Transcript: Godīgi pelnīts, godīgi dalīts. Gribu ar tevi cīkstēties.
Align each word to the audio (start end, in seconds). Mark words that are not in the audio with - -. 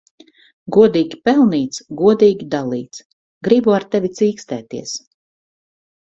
Godīgi 0.75 1.17
pelnīts, 1.27 1.81
godīgi 1.99 2.47
dalīts. 2.55 3.01
Gribu 3.47 3.75
ar 3.79 3.85
tevi 3.97 4.11
cīkstēties. 4.21 4.95